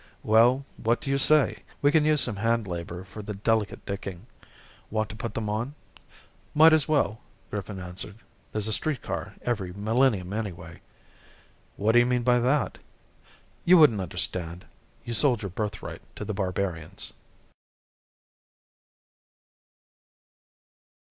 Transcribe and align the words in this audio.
"Well, 0.23 0.65
what 0.77 0.99
do 0.99 1.11
you 1.11 1.19
say? 1.19 1.61
We 1.83 1.91
can 1.91 2.05
use 2.05 2.21
some 2.21 2.37
hand 2.37 2.65
labor 2.65 3.03
for 3.03 3.21
the 3.21 3.35
delicate 3.35 3.85
digging. 3.85 4.25
Want 4.89 5.09
to 5.09 5.15
put 5.15 5.35
them 5.35 5.47
on?" 5.47 5.75
"Might 6.55 6.73
as 6.73 6.87
well." 6.87 7.21
Griffin 7.51 7.79
answered. 7.79 8.15
"There's 8.51 8.67
a 8.67 8.73
streetcar 8.73 9.35
every 9.43 9.73
millennium 9.73 10.33
anyway." 10.33 10.81
"What 11.75 11.91
do 11.91 11.99
you 11.99 12.07
mean 12.07 12.23
by 12.23 12.39
that?" 12.39 12.79
"You 13.63 13.77
wouldn't 13.77 14.01
understand. 14.01 14.65
You 15.05 15.13
sold 15.13 15.43
your 15.43 15.51
birthright 15.51 16.01
to 16.15 16.25
the 16.25 16.33
barbarians." 16.33 17.13